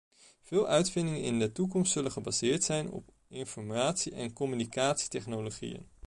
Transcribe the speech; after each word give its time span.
Veel 0.41 0.67
uitvindingen 0.67 1.21
in 1.21 1.39
de 1.39 1.51
toekomst 1.51 1.91
zullen 1.91 2.11
gebaseerd 2.11 2.63
zijn 2.63 2.91
op 2.91 3.11
informatie- 3.27 4.13
en 4.13 4.33
communicatietechnologieën. 4.33 5.87